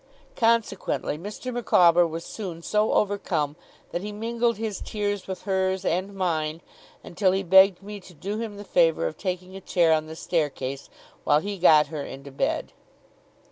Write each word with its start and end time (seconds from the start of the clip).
Consequently 0.35 1.15
Mr. 1.15 1.53
Micawber 1.53 2.07
was 2.07 2.25
soon 2.25 2.63
so 2.63 2.93
overcome, 2.93 3.55
that 3.91 4.01
he 4.01 4.11
mingled 4.11 4.57
his 4.57 4.81
tears 4.81 5.27
with 5.27 5.43
hers 5.43 5.85
and 5.85 6.15
mine; 6.15 6.61
until 7.03 7.33
he 7.33 7.43
begged 7.43 7.83
me 7.83 7.99
to 7.99 8.15
do 8.15 8.39
him 8.39 8.57
the 8.57 8.63
favour 8.63 9.05
of 9.05 9.15
taking 9.15 9.55
a 9.55 9.61
chair 9.61 9.93
on 9.93 10.07
the 10.07 10.15
staircase, 10.15 10.89
while 11.23 11.37
he 11.39 11.59
got 11.59 11.85
her 11.93 12.01
into 12.03 12.31
bed. 12.31 12.73